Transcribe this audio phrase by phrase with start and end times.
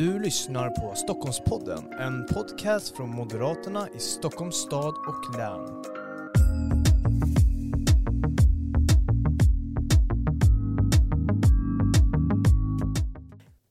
[0.00, 5.82] Du lyssnar på Stockholmspodden, en podcast från Moderaterna i Stockholms stad och län.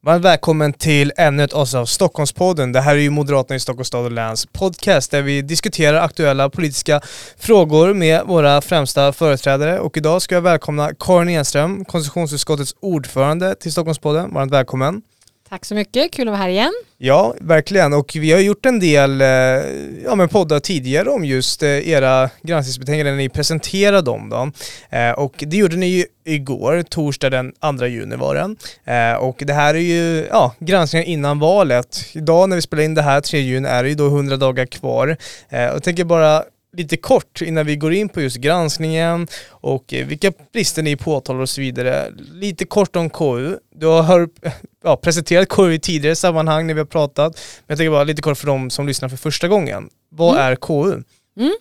[0.01, 2.71] Varmt välkommen till ännu ett avsnitt av Stockholmspodden.
[2.71, 6.49] Det här är ju Moderaterna i Stockholms stad och läns podcast där vi diskuterar aktuella
[6.49, 7.01] politiska
[7.37, 9.79] frågor med våra främsta företrädare.
[9.79, 14.33] Och idag ska jag välkomna Karin Enström, konstitutionsutskottets ordförande till Stockholmspodden.
[14.33, 15.01] Varmt välkommen.
[15.49, 16.73] Tack så mycket, kul att vara här igen.
[16.97, 17.93] Ja, verkligen.
[17.93, 19.27] Och vi har gjort en del eh,
[20.03, 24.29] ja, men poddar tidigare om just eh, era granskningsbetänkanden när ni presenterade dem.
[24.29, 24.51] Då.
[24.97, 28.57] Eh, och det gjorde ni ju igår, torsdag den 2 juni var den.
[29.19, 32.05] Och det här är ju ja, granskningen innan valet.
[32.13, 34.65] Idag när vi spelar in det här, 3 juni, är det ju då 100 dagar
[34.65, 35.17] kvar.
[35.49, 40.31] Jag tänker bara lite kort innan vi går in på just granskningen och eh, vilka
[40.51, 42.11] brister ni påtalar och så vidare.
[42.33, 43.57] Lite kort om KU.
[43.75, 44.29] Du har
[44.83, 48.21] ja, presenterat KU i tidigare sammanhang när vi har pratat, men jag tänker bara lite
[48.21, 49.89] kort för de som lyssnar för första gången.
[50.09, 50.45] Vad mm.
[50.45, 51.03] är KU?
[51.37, 51.57] Mm.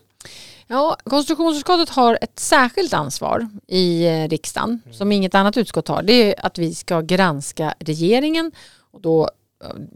[0.66, 4.94] Ja, konstitutionsutskottet har ett särskilt ansvar i eh, riksdagen mm.
[4.94, 6.02] som inget annat utskott har.
[6.02, 8.52] Det är att vi ska granska regeringen
[8.92, 9.30] och då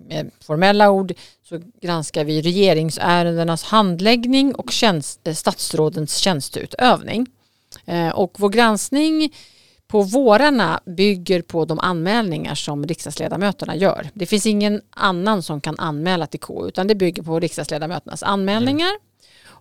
[0.08, 1.12] med formella ord
[1.48, 7.26] så granskar vi regeringsärendenas handläggning och tjänst, eh, statsrådens tjänsteutövning.
[7.86, 9.34] Eh, och vår granskning
[9.86, 14.10] på vårarna bygger på de anmälningar som riksdagsledamöterna gör.
[14.14, 18.88] Det finns ingen annan som kan anmäla till KU utan det bygger på riksdagsledamöternas anmälningar.
[18.88, 19.00] Mm.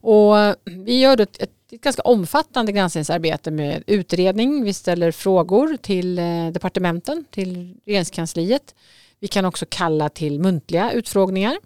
[0.03, 4.63] Och vi gör ett, ett, ett, ganska omfattande granskningsarbete med utredning.
[4.63, 8.75] Vi ställer frågor till eh, departementen, till regeringskansliet.
[9.21, 11.57] Vi kan också kalla till muntliga utfrågningar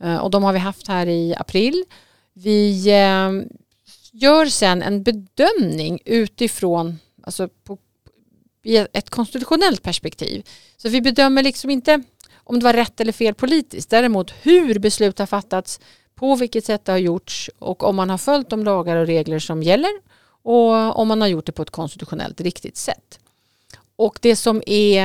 [0.00, 1.84] eh, och de har vi haft här i april.
[2.32, 3.58] Vi eh,
[4.12, 7.78] gör sen en bedömning utifrån alltså på,
[8.62, 10.48] i ett konstitutionellt perspektiv.
[10.76, 12.02] Så vi bedömer liksom inte
[12.34, 15.80] om det var rätt eller fel politiskt, däremot hur beslut har fattats,
[16.14, 19.38] på vilket sätt det har gjorts och om man har följt de lagar och regler
[19.38, 19.90] som gäller
[20.42, 23.20] och om man har gjort det på ett konstitutionellt riktigt sätt.
[23.98, 25.02] Och det som är,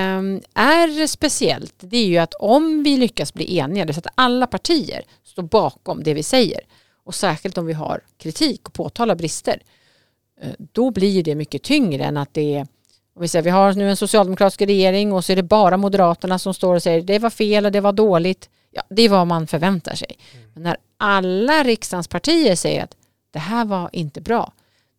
[0.54, 4.48] är speciellt det är ju att om vi lyckas bli eniga, det så att alla
[4.48, 6.60] partier står bakom det vi säger
[7.04, 9.62] och särskilt om vi har kritik och påtalar brister,
[10.42, 12.68] eh, då blir det mycket tyngre än att det är
[13.16, 16.40] om vi, säger, vi har nu en socialdemokratisk regering och så är det bara Moderaterna
[16.40, 18.50] som står och säger det var fel och det var dåligt.
[18.72, 20.18] Ja, det är vad man förväntar sig.
[20.34, 20.52] Mm.
[20.54, 22.96] Men när alla riksdagens partier säger att
[23.32, 24.52] det här var inte bra,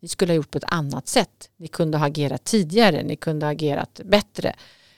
[0.05, 1.51] ni skulle ha gjort på ett annat sätt.
[1.57, 4.55] Ni kunde ha agerat tidigare, ni kunde ha agerat bättre.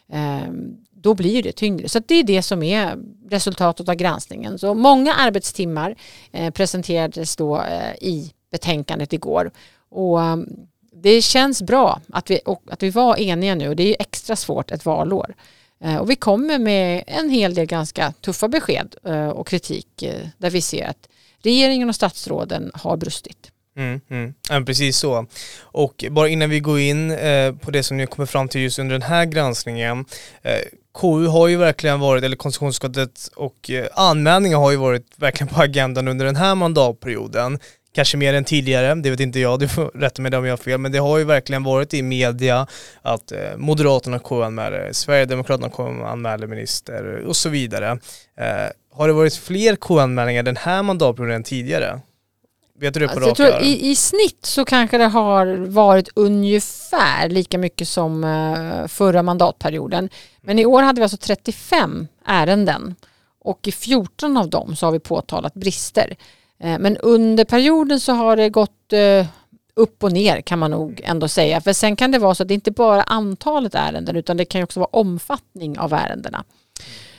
[0.09, 1.89] Ehm, då blir det tyngre.
[1.89, 2.99] Så det är det som är
[3.31, 4.59] resultatet av granskningen.
[4.59, 5.97] Så många arbetstimmar
[6.33, 9.50] eh, presenterades då eh, i betänkandet igår.
[9.89, 10.49] Och ehm,
[10.93, 12.41] det känns bra att vi,
[12.71, 15.34] att vi var eniga nu och det är extra svårt ett valår.
[15.81, 18.94] Eh, och vi kommer med en hel del ganska tuffa besked
[19.34, 20.05] och kritik
[20.38, 23.53] där vi ser att regeringen och statsråden har brustit.
[23.76, 24.34] Mm, mm.
[24.50, 25.26] Ja, precis så.
[25.60, 28.78] Och bara innan vi går in eh, på det som ni kommer fram till just
[28.78, 30.04] under den här granskningen.
[30.42, 30.60] Eh,
[31.00, 35.62] KU har ju verkligen varit, eller konstitutionsutskottet och eh, anmälningar har ju varit verkligen på
[35.62, 37.59] agendan under den här mandatperioden.
[37.94, 40.56] Kanske mer än tidigare, det vet inte jag, du får rätta mig om jag har
[40.56, 42.66] fel, men det har ju verkligen varit i media
[43.03, 47.91] att eh, Moderaterna KU-anmäler, Sverigedemokraterna KU-anmäler minister och så vidare.
[48.41, 52.00] Eh, har det varit fler KU-anmälningar den här mandatperioden än tidigare?
[52.78, 56.09] Vet du det på alltså, rak tror, i, I snitt så kanske det har varit
[56.14, 60.10] ungefär lika mycket som uh, förra mandatperioden.
[60.41, 62.94] Men i år hade vi alltså 35 ärenden
[63.41, 66.16] och i 14 av dem så har vi påtalat brister.
[66.64, 69.26] Uh, men under perioden så har det gått uh,
[69.75, 71.60] upp och ner kan man nog ändå säga.
[71.60, 74.44] För sen kan det vara så att det inte bara är antalet ärenden utan det
[74.44, 76.44] kan också vara omfattning av ärendena.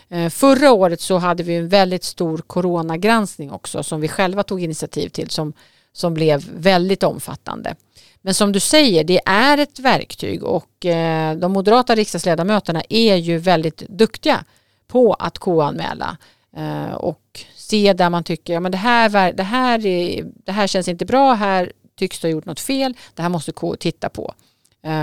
[0.10, 4.64] Eh, förra året så hade vi en väldigt stor coronagranskning också som vi själva tog
[4.64, 5.54] initiativ till som,
[5.94, 7.76] som blev väldigt omfattande.
[8.22, 13.38] Men som du säger, det är ett verktyg och eh, de moderata riksdagsledamöterna är ju
[13.38, 14.44] väldigt duktiga
[14.88, 16.18] på att KU-anmäla
[16.58, 20.88] eh, och se där man tycker ja, det, här, det, här är, det här känns
[20.88, 24.34] inte bra, här tycks du ha gjort något fel, det här måste KU titta på.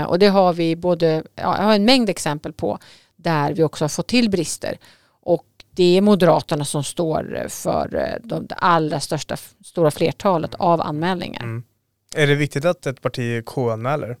[0.07, 2.79] Och det har vi både, ja, jag har en mängd exempel på
[3.25, 4.77] där vi också har fått till brister.
[5.21, 10.81] Och det är Moderaterna som står för eh, de, det allra största stora flertalet av
[10.81, 11.43] anmälningar.
[11.43, 11.63] Mm.
[12.15, 14.17] Är det viktigt att ett parti K-anmäler?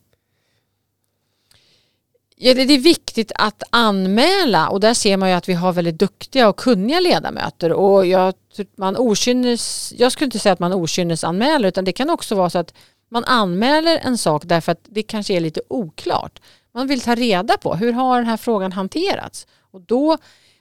[2.37, 5.99] Ja, det är viktigt att anmäla och där ser man ju att vi har väldigt
[5.99, 8.33] duktiga och kunniga ledamöter och jag,
[8.75, 12.57] man okynnes, jag skulle inte säga att man okynnesanmäler utan det kan också vara så
[12.57, 12.73] att
[13.09, 16.39] man anmäler en sak därför att det kanske är lite oklart.
[16.75, 20.17] Man vill ta reda på hur har den här frågan hanterats och då,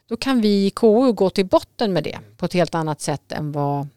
[0.08, 3.32] då kan vi i KU gå till botten med det på ett helt annat sätt
[3.32, 3.88] än vad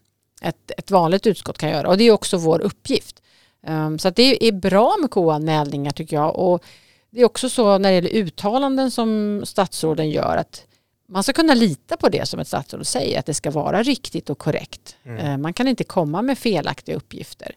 [0.42, 1.88] ett, ett vanligt utskott kan göra.
[1.88, 3.22] Och det är också vår uppgift.
[3.68, 6.36] Um, så det är bra med KU-anmälningar tycker jag.
[6.36, 6.64] Och
[7.10, 10.66] det är också så när det gäller uttalanden som statsråden gör att
[11.08, 14.30] man ska kunna lita på det som ett statsråd säger, att det ska vara riktigt
[14.30, 14.96] och korrekt.
[15.04, 15.26] Mm.
[15.26, 17.56] Uh, man kan inte komma med felaktiga uppgifter.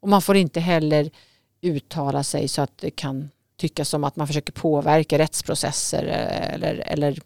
[0.00, 1.10] Och man får inte heller
[1.60, 3.30] uttala sig så att det kan
[3.62, 7.18] tyckas som att man försöker påverka rättsprocesser eh, eller, eller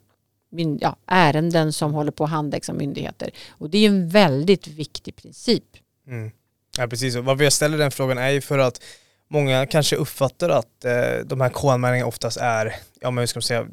[0.80, 3.30] ja, ärenden som håller på att handläggas av myndigheter.
[3.48, 5.64] Och det är ju en väldigt viktig princip.
[6.06, 6.30] Mm.
[6.78, 8.82] Ja precis, och varför jag ställer den frågan är ju för att
[9.28, 13.42] många kanske uppfattar att eh, de här KU-anmälningarna oftast är, ja men hur ska man
[13.42, 13.66] säga,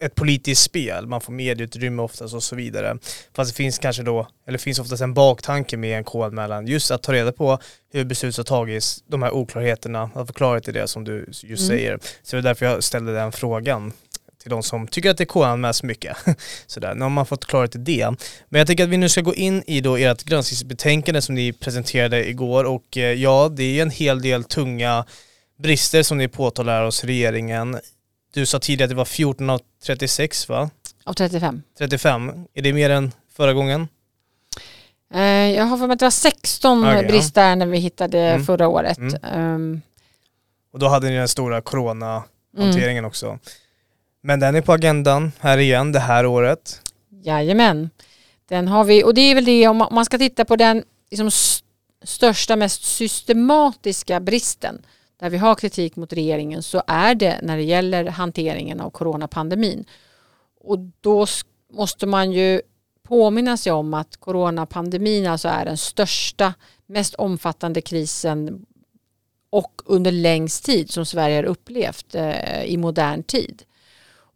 [0.00, 2.98] ett politiskt spel, man får medieutrymme oftast och så vidare.
[3.34, 7.02] Fast det finns kanske då, eller finns oftast en baktanke med en KU-anmälan, just att
[7.02, 7.58] ta reda på
[7.92, 11.42] hur beslut har tagits, de här oklarheterna, att få klarhet i det som du just
[11.42, 11.56] mm.
[11.56, 11.98] säger.
[12.22, 13.92] Så det är därför jag ställde den frågan
[14.46, 16.16] till de som tycker att det KU-anmäls mycket.
[16.66, 18.06] Sådär, nu har man fått klarhet i det.
[18.48, 21.52] Men jag tänker att vi nu ska gå in i då ert granskningsbetänkande som ni
[21.52, 25.04] presenterade igår och eh, ja, det är en hel del tunga
[25.58, 27.78] brister som ni påtalar hos regeringen.
[28.34, 30.70] Du sa tidigare att det var 14 av 36 va?
[31.04, 31.62] Av 35.
[31.78, 32.32] 35.
[32.54, 33.88] Är det mer än förra gången?
[35.14, 35.20] Eh,
[35.56, 37.72] jag har för mig att det var 16 okay, bristärenden ja.
[37.72, 38.44] vi hittade mm.
[38.44, 38.98] förra året.
[38.98, 39.54] Mm.
[39.54, 39.82] Um.
[40.72, 43.08] Och då hade ni den stora coronahanteringen mm.
[43.08, 43.38] också.
[44.26, 46.82] Men den är på agendan här igen det här året.
[47.22, 47.90] Jajamän.
[48.48, 51.30] Den har vi och det är väl det om man ska titta på den liksom
[52.02, 54.82] största, mest systematiska bristen
[55.20, 59.84] där vi har kritik mot regeringen så är det när det gäller hanteringen av coronapandemin.
[60.60, 61.26] Och då
[61.72, 62.60] måste man ju
[63.02, 66.54] påminna sig om att coronapandemin alltså är den största,
[66.86, 68.66] mest omfattande krisen
[69.50, 73.62] och under längst tid som Sverige har upplevt eh, i modern tid.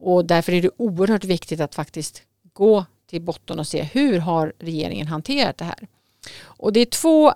[0.00, 4.52] Och därför är det oerhört viktigt att faktiskt gå till botten och se hur har
[4.58, 5.88] regeringen hanterat det här.
[6.42, 7.34] Och det är två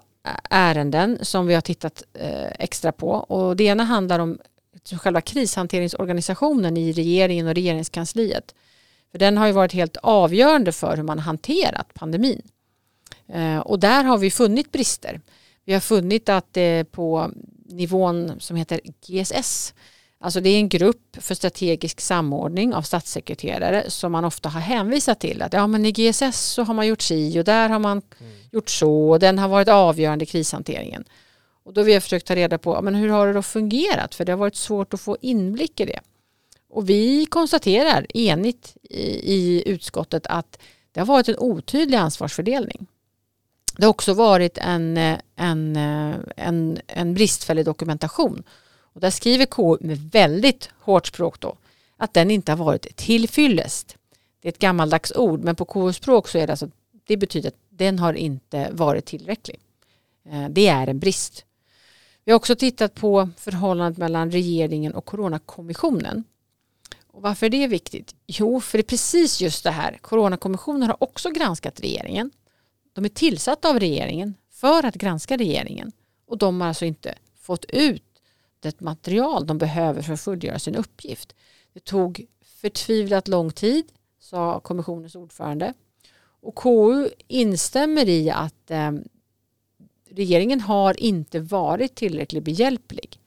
[0.51, 4.39] ärenden som vi har tittat eh, extra på och det ena handlar om
[5.01, 8.55] själva krishanteringsorganisationen i regeringen och regeringskansliet.
[9.13, 12.43] För den har ju varit helt avgörande för hur man hanterat pandemin.
[13.29, 15.21] Eh, och där har vi funnit brister.
[15.65, 17.31] Vi har funnit att det på
[17.65, 19.75] nivån som heter GSS
[20.25, 25.21] Alltså det är en grupp för strategisk samordning av statssekreterare som man ofta har hänvisat
[25.21, 25.43] till.
[25.43, 28.33] Att ja, men i GSS så har man gjort si och där har man mm.
[28.51, 31.05] gjort så och den har varit avgörande i krishanteringen.
[31.65, 34.15] Och då har vi försökt ta reda på men hur har det då fungerat?
[34.15, 36.01] För det har varit svårt att få inblick i det.
[36.71, 40.59] Och vi konstaterar enigt i, i utskottet att
[40.93, 42.87] det har varit en otydlig ansvarsfördelning.
[43.77, 44.97] Det har också varit en,
[45.37, 45.77] en,
[46.37, 48.43] en, en bristfällig dokumentation
[48.95, 51.57] och där skriver KU med väldigt hårt språk då
[51.97, 53.97] att den inte har varit tillfyllest.
[54.41, 56.71] Det är ett gammaldags ord men på KU-språk så är det alltså,
[57.05, 59.61] det betyder att den har inte varit tillräcklig.
[60.29, 61.45] Eh, det är en brist.
[62.25, 66.25] Vi har också tittat på förhållandet mellan regeringen och Coronakommissionen.
[67.07, 68.15] Och varför är det viktigt?
[68.27, 69.99] Jo, för det är precis just det här.
[70.01, 72.31] Coronakommissionen har också granskat regeringen.
[72.93, 75.93] De är tillsatta av regeringen för att granska regeringen
[76.27, 78.14] och de har alltså inte fått ut
[78.65, 81.35] det material de behöver för att fullgöra sin uppgift.
[81.73, 82.27] Det tog
[82.61, 83.85] förtvivlat lång tid,
[84.21, 85.75] sa kommissionens ordförande.
[86.41, 88.93] Och KU instämmer i att eh,
[90.11, 93.21] regeringen har inte varit tillräckligt behjälplig.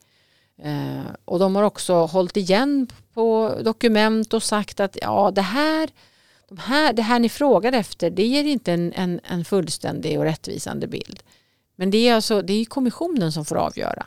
[0.62, 5.90] Eh, och de har också hållit igen på dokument och sagt att ja, det här,
[6.48, 10.24] de här, det här ni frågar efter det ger inte en, en, en fullständig och
[10.24, 11.22] rättvisande bild.
[11.76, 14.06] Men det är, alltså, det är kommissionen som får avgöra.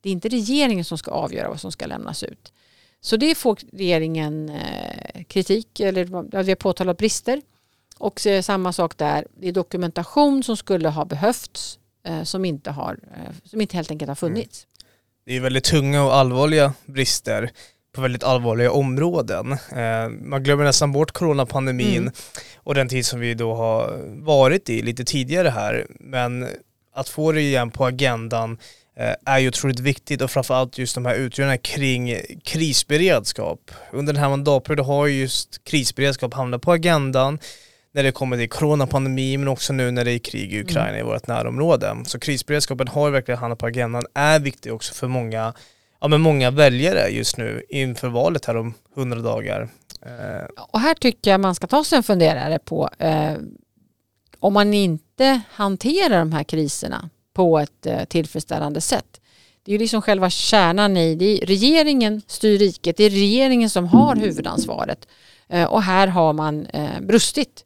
[0.00, 2.52] Det är inte regeringen som ska avgöra vad som ska lämnas ut.
[3.00, 6.04] Så det får regeringen eh, kritik, eller
[6.42, 7.42] vi har påtalat brister.
[7.98, 12.98] Och samma sak där, det är dokumentation som skulle ha behövts eh, som, inte har,
[13.16, 14.34] eh, som inte helt enkelt har mm.
[14.34, 14.64] funnits.
[14.64, 14.70] Mm.
[15.24, 17.50] Det är väldigt tunga och allvarliga brister
[17.92, 19.56] på väldigt allvarliga områden.
[20.20, 22.12] man glömmer nästan bort coronapandemin mm.
[22.56, 25.86] och den tid som vi då har varit i lite tidigare här.
[26.00, 26.48] Men
[26.94, 28.58] att få det igen på agendan
[29.26, 33.70] är ju otroligt viktigt och framförallt just de här utredningarna kring krisberedskap.
[33.92, 37.38] Under den här mandatperioden har just krisberedskap hamnat på agendan
[37.92, 40.66] när det kommer till coronapandemi men också nu när det är krig i mm.
[40.66, 41.00] Ukraina mm.
[41.00, 41.96] i vårt närområde.
[42.06, 45.54] Så krisberedskapen har verkligen hamnat på agendan, är viktig också för många,
[46.00, 49.68] ja, men många väljare just nu inför valet här om hundra dagar.
[50.02, 50.64] Eh.
[50.68, 53.32] Och här tycker jag man ska ta sig en funderare på eh,
[54.40, 59.20] om man inte hanterar de här kriserna på ett eh, tillfredsställande sätt.
[59.62, 61.40] Det är ju liksom själva kärnan i det.
[61.42, 65.08] Regeringen styr riket, det är regeringen som har huvudansvaret.
[65.48, 67.64] Eh, och här har man eh, brustit.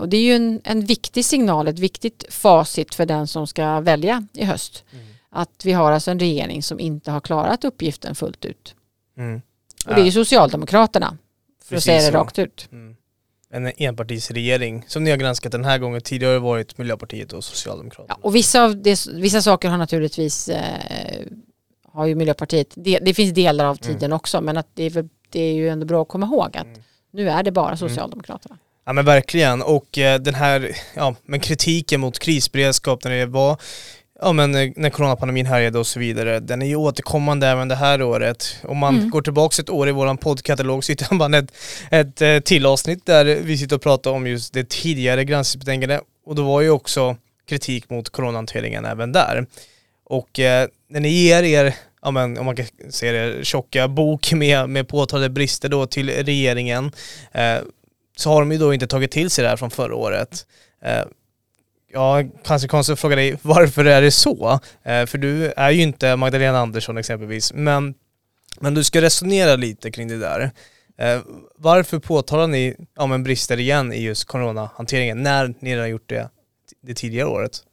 [0.00, 3.80] Och det är ju en, en viktig signal, ett viktigt facit för den som ska
[3.80, 4.84] välja i höst.
[4.92, 5.06] Mm.
[5.30, 8.74] Att vi har alltså en regering som inte har klarat uppgiften fullt ut.
[9.16, 9.40] Mm.
[9.86, 11.16] Och det är ju Socialdemokraterna,
[11.64, 12.68] för Precis att säga det rakt ut.
[12.72, 12.96] Mm.
[13.52, 16.00] En enpartisregering som ni har granskat den här gången.
[16.00, 18.16] Tidigare har det varit Miljöpartiet och Socialdemokraterna.
[18.22, 21.26] Ja, och vissa, av det, vissa saker har naturligtvis eh,
[21.92, 24.16] har ju Miljöpartiet, det, det, finns delar av tiden mm.
[24.16, 26.82] också men att det, är, det är ju ändå bra att komma ihåg att mm.
[27.12, 27.76] nu är det bara mm.
[27.76, 28.58] Socialdemokraterna.
[28.84, 33.60] Ja men verkligen och eh, den här ja, men kritiken mot krisberedskap när det var
[34.20, 37.74] ja men eh, när coronapandemin härjade och så vidare, den är ju återkommande även det
[37.74, 38.56] här året.
[38.62, 39.10] Om man mm.
[39.10, 41.52] går tillbaka ett år i våran poddkatalog så hittar man ett,
[41.90, 46.34] ett eh, till avsnitt där vi sitter och pratar om just det tidigare granskningsbetänkandet och
[46.34, 47.16] då var ju också
[47.48, 49.46] kritik mot coronahanteringen även där.
[50.04, 54.32] Och eh, när ni ger er, ja men, om man kan säga det, tjocka bok
[54.32, 56.92] med, med påtalade brister då till regeringen
[57.32, 57.58] eh,
[58.16, 60.46] så har de ju då inte tagit till sig det här från förra året.
[60.84, 61.02] Eh,
[61.92, 64.60] Ja, kanske konstigt att fråga dig varför är det så?
[64.82, 67.94] Eh, för du är ju inte Magdalena Andersson exempelvis, men,
[68.60, 70.50] men du ska resonera lite kring det där.
[70.98, 71.20] Eh,
[71.56, 76.30] varför påtalar ni ja, men brister igen i just coronahanteringen när ni redan gjort det
[76.82, 77.64] det tidigare året?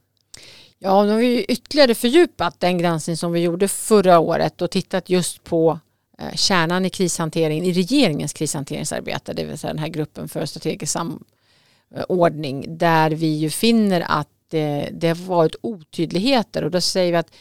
[0.80, 5.10] Ja, nu har vi ytterligare fördjupat den granskning som vi gjorde förra året och tittat
[5.10, 5.80] just på
[6.20, 10.92] eh, kärnan i krishanteringen, i regeringens krishanteringsarbete, det vill säga den här gruppen för strategisk
[10.92, 11.28] samordning,
[11.96, 17.12] Eh, ordning där vi ju finner att det, det har varit otydligheter och då säger
[17.12, 17.32] vi att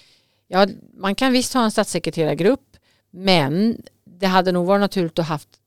[0.48, 2.76] ja, man kan visst ha en statssekreterargrupp,
[3.10, 5.60] men det hade nog varit naturligt att haft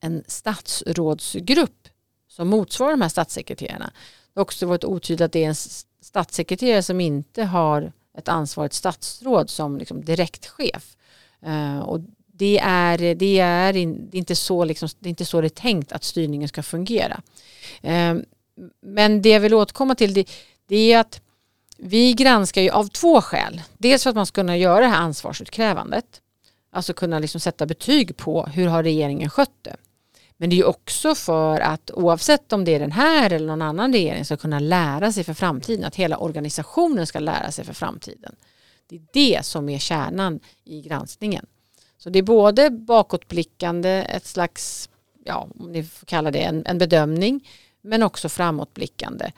[0.00, 1.88] en statsrådsgrupp
[2.28, 3.90] som motsvarar de här statssekreterarna.
[4.34, 5.54] Det har också varit otydligt att det är en
[6.02, 10.96] statssekreterare som inte har ett ansvarigt statsråd som liksom direktchef.
[11.42, 12.00] Eh, och
[12.40, 15.46] det är, det, är in, det, är inte så liksom, det är inte så det
[15.46, 17.22] är tänkt att styrningen ska fungera.
[17.82, 18.24] Ehm,
[18.82, 20.30] men det jag vill återkomma till det,
[20.68, 21.20] det är att
[21.78, 23.62] vi granskar ju av två skäl.
[23.78, 26.04] Dels för att man ska kunna göra det här ansvarsutkrävandet.
[26.72, 29.76] Alltså kunna liksom sätta betyg på hur har regeringen skött det.
[30.36, 33.92] Men det är också för att oavsett om det är den här eller någon annan
[33.92, 38.36] regering ska kunna lära sig för framtiden, att hela organisationen ska lära sig för framtiden.
[38.88, 41.46] Det är det som är kärnan i granskningen.
[42.02, 44.88] Så det är både bakåtblickande, ett slags,
[45.24, 47.48] ja, om ni får kalla det en, en bedömning,
[47.80, 49.32] men också framåtblickande.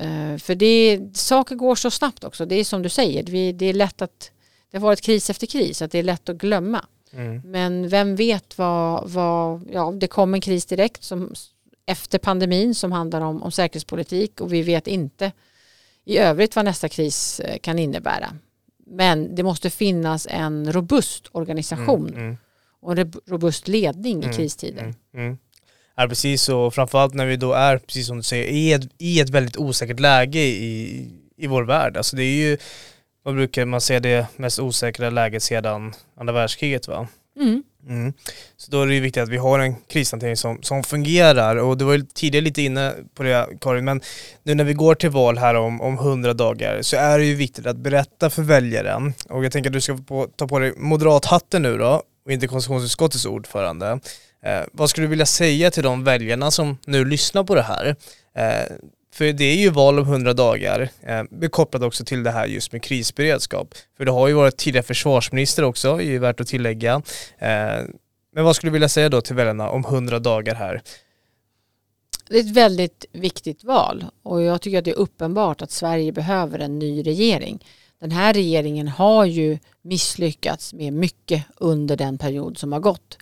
[0.00, 2.46] Uh, för det, saker går så snabbt också.
[2.46, 4.30] Det är som du säger, vi, det är lätt att
[4.70, 6.84] det har varit kris efter kris, att det är lätt att glömma.
[7.12, 7.42] Mm.
[7.44, 11.34] Men vem vet vad, vad, ja det kom en kris direkt som,
[11.86, 15.32] efter pandemin som handlar om, om säkerhetspolitik och vi vet inte
[16.04, 18.32] i övrigt vad nästa kris eh, kan innebära.
[18.86, 22.36] Men det måste finnas en robust organisation mm, mm.
[22.80, 24.82] och en robust ledning i mm, kristider.
[24.82, 25.38] Mm, mm.
[25.96, 29.20] Ja, precis och framförallt när vi då är, precis som du säger, i ett, i
[29.20, 31.96] ett väldigt osäkert läge i, i vår värld.
[31.96, 32.58] Alltså det är ju
[33.22, 37.08] vad brukar man säga det mest osäkra läget sedan andra världskriget va?
[37.40, 37.62] Mm.
[37.88, 38.12] Mm.
[38.56, 41.78] Så då är det ju viktigt att vi har en krishantering som, som fungerar och
[41.78, 44.00] du var ju tidigare lite inne på det Karin, men
[44.42, 47.34] nu när vi går till val här om, om 100 dagar så är det ju
[47.34, 50.72] viktigt att berätta för väljaren och jag tänker att du ska på, ta på dig
[50.76, 54.00] moderathatten nu då och inte konstitutionsutskottets ordförande.
[54.44, 57.96] Eh, vad skulle du vilja säga till de väljarna som nu lyssnar på det här?
[58.36, 58.72] Eh,
[59.16, 62.72] för det är ju val om 100 dagar, eh, kopplat också till det här just
[62.72, 63.74] med krisberedskap.
[63.96, 67.02] För det har ju varit tidigare försvarsminister också, är ju värt att tillägga.
[67.38, 67.84] Eh,
[68.34, 70.82] men vad skulle du vilja säga då till väljarna om 100 dagar här?
[72.28, 76.12] Det är ett väldigt viktigt val och jag tycker att det är uppenbart att Sverige
[76.12, 77.64] behöver en ny regering.
[78.00, 83.18] Den här regeringen har ju misslyckats med mycket under den period som har gått.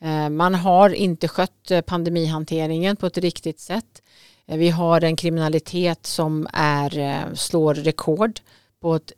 [0.00, 4.02] Eh, man har inte skött eh, pandemihanteringen på ett riktigt sätt.
[4.48, 8.40] Eh, vi har en kriminalitet som är, eh, slår rekord
[8.80, 9.12] på ett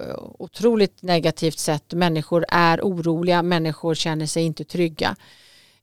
[0.00, 1.92] eh, otroligt negativt sätt.
[1.92, 5.16] Människor är oroliga, människor känner sig inte trygga.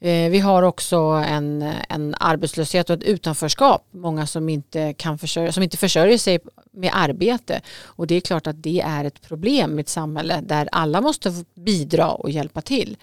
[0.03, 3.85] Vi har också en, en arbetslöshet och ett utanförskap.
[3.91, 6.39] Många som inte, kan försörja, som inte försörjer sig
[6.71, 7.61] med arbete.
[7.83, 11.43] Och det är klart att det är ett problem i ett samhälle där alla måste
[11.53, 12.97] bidra och hjälpa till.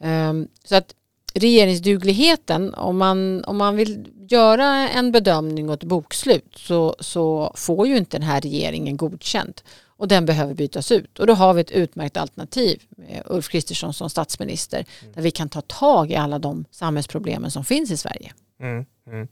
[0.00, 0.94] Ehm, så att
[1.34, 7.86] regeringsdugligheten, om man, om man vill göra en bedömning och ett bokslut så, så får
[7.86, 9.64] ju inte den här regeringen godkänt
[10.00, 11.18] och den behöver bytas ut.
[11.18, 15.12] Och då har vi ett utmärkt alternativ med Ulf Kristersson som statsminister mm.
[15.12, 18.32] där vi kan ta tag i alla de samhällsproblemen som finns i Sverige.
[18.60, 19.28] Mm, mm.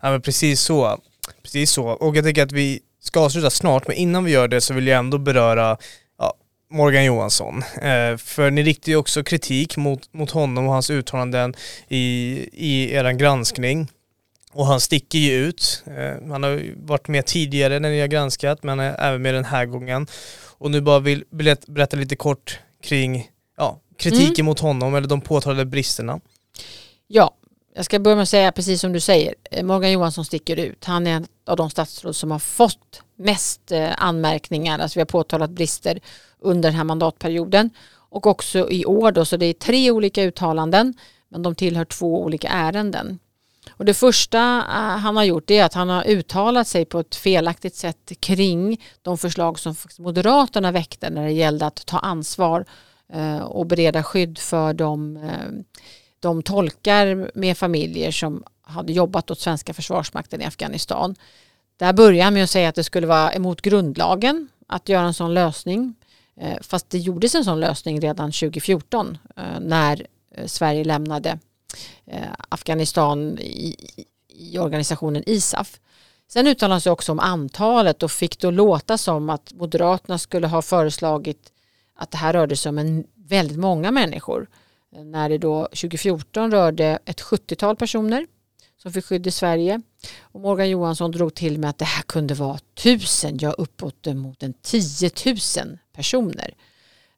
[0.00, 1.00] Ja men precis så.
[1.42, 1.84] Precis så.
[1.86, 4.86] Och jag tänker att vi ska avsluta snart men innan vi gör det så vill
[4.86, 5.76] jag ändå beröra
[6.72, 7.62] Morgan Johansson.
[7.62, 11.54] Eh, för ni riktar ju också kritik mot, mot honom och hans uttalanden
[11.88, 11.98] i,
[12.52, 13.88] i er granskning.
[14.52, 15.84] Och han sticker ju ut.
[15.86, 19.44] Eh, han har varit med tidigare när ni har granskat men är även med den
[19.44, 20.06] här gången.
[20.58, 21.24] Och nu bara vill
[21.66, 24.46] berätta lite kort kring ja, kritiken mm.
[24.46, 26.20] mot honom eller de påtalade bristerna.
[27.06, 27.34] Ja,
[27.74, 30.84] jag ska börja med att säga precis som du säger, eh, Morgan Johansson sticker ut.
[30.84, 35.06] Han är en av de statsråd som har fått mest eh, anmärkningar, alltså vi har
[35.06, 36.00] påtalat brister
[36.38, 37.70] under den här mandatperioden.
[37.94, 40.94] Och också i år då, så det är tre olika uttalanden,
[41.28, 43.18] men de tillhör två olika ärenden.
[43.70, 47.14] Och det första eh, han har gjort är att han har uttalat sig på ett
[47.14, 52.64] felaktigt sätt kring de förslag som Moderaterna väckte när det gällde att ta ansvar
[53.42, 55.18] och bereda skydd för de
[56.22, 61.14] de tolkar med familjer som hade jobbat åt svenska försvarsmakten i Afghanistan.
[61.76, 65.14] Där började han med att säga att det skulle vara emot grundlagen att göra en
[65.14, 65.94] sån lösning.
[66.40, 71.38] Eh, fast det gjordes en sån lösning redan 2014 eh, när eh, Sverige lämnade
[72.48, 73.76] Afghanistan i,
[74.28, 75.80] i organisationen ISAF.
[76.28, 80.46] Sen uttalade han sig också om antalet och fick då låta som att Moderaterna skulle
[80.46, 81.52] ha föreslagit
[81.96, 84.48] att det här rörde sig om en väldigt många människor
[84.92, 88.26] när det då 2014 rörde ett 70-tal personer
[88.82, 89.80] som fick skydd i Sverige.
[90.20, 94.42] Och Morgan Johansson drog till med att det här kunde vara tusen, ja uppåt mot
[94.42, 96.54] en 10 000 personer.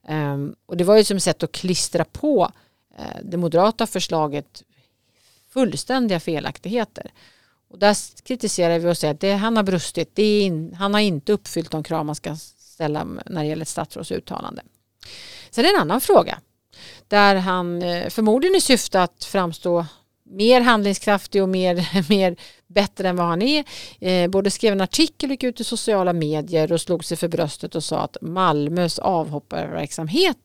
[0.09, 2.53] Um, och det var ju som ett sätt att klistra på
[2.99, 4.63] uh, det moderata förslaget
[5.51, 7.11] fullständiga felaktigheter.
[7.69, 11.33] Och där kritiserar vi och säger att det, han har brustit, in, han har inte
[11.33, 14.63] uppfyllt de krav man ska ställa när det gäller ett statsråds uttalande.
[15.51, 16.39] Sen är det en annan fråga
[17.09, 19.87] där han eh, förmodligen i syfte att framstå
[20.25, 23.65] mer handlingskraftig och mer, mer bättre än vad han är.
[24.01, 27.75] Eh, både skrev en artikel, gick ut i sociala medier och slog sig för bröstet
[27.75, 30.37] och sa att Malmös avhopparverksamhet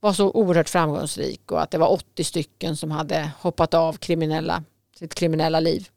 [0.00, 4.64] var så oerhört framgångsrik och att det var 80 stycken som hade hoppat av kriminella,
[4.98, 5.88] sitt kriminella liv.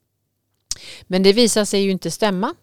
[1.03, 2.53] Men det visade sig ju inte stämma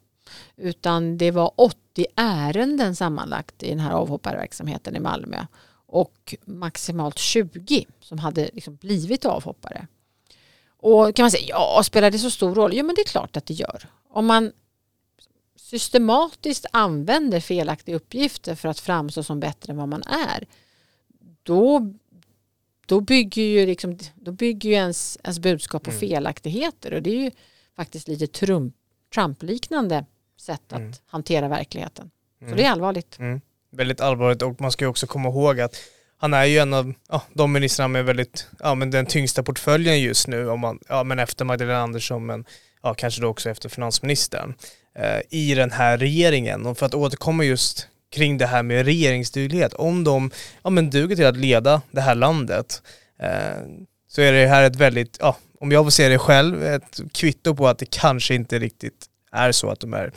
[0.56, 5.46] utan det var 80 ärenden sammanlagt i den här avhopparverksamheten i Malmö
[5.92, 9.86] och maximalt 20 som hade liksom blivit avhoppare.
[10.76, 12.74] Och kan man säga, ja spelar det så stor roll?
[12.74, 13.88] Ja men det är klart att det gör.
[14.08, 14.52] Om man
[15.56, 20.46] systematiskt använder felaktiga uppgifter för att framstå som bättre än vad man är
[21.42, 21.92] då,
[22.86, 26.00] då bygger ju, liksom, då bygger ju ens, ens budskap på mm.
[26.00, 27.30] felaktigheter och det är ju
[27.76, 28.74] faktiskt lite Trump,
[29.14, 30.04] Trump-liknande
[30.36, 30.92] sätt att mm.
[31.06, 32.10] hantera verkligheten.
[32.38, 32.56] Så mm.
[32.56, 33.18] det är allvarligt.
[33.72, 35.76] Väldigt allvarligt och man ska ju också komma ihåg att
[36.18, 40.00] han är ju en av ja, de ministrarna med väldigt, ja men den tyngsta portföljen
[40.00, 42.44] just nu om man, ja men efter Magdalena Andersson men
[42.82, 44.54] ja kanske då också efter finansministern
[44.98, 49.74] eh, i den här regeringen och för att återkomma just kring det här med regeringsduglighet,
[49.74, 50.30] om de
[50.62, 52.82] ja men duger till att leda det här landet
[53.20, 53.62] eh,
[54.08, 57.54] så är det här ett väldigt, ja om jag får se det själv, ett kvitto
[57.54, 60.12] på att det kanske inte riktigt är så att de är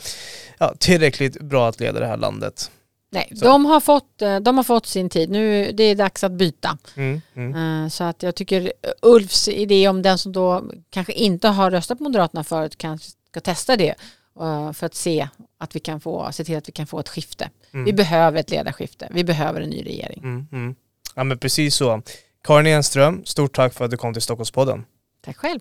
[0.58, 2.70] ja, tillräckligt bra att leda det här landet.
[3.16, 5.30] Nej, de har, fått, eh, de har fått sin tid.
[5.30, 6.78] Nu det är dags att byta.
[6.96, 7.84] Mm, mm.
[7.84, 11.98] Eh, så att jag tycker Ulfs idé om den som då kanske inte har röstat
[11.98, 13.94] på Moderaterna förut kanske ska testa det
[14.40, 17.08] eh, för att se att vi kan få, se till att vi kan få ett
[17.08, 17.50] skifte.
[17.72, 17.84] Mm.
[17.84, 19.08] Vi behöver ett ledarskifte.
[19.10, 20.20] Vi behöver en ny regering.
[20.22, 20.74] Mm, mm.
[21.14, 22.02] Ja men precis så.
[22.44, 24.84] Karin Enström, stort tack för att du kom till Stockholmspodden.
[25.24, 25.60] Tack själv.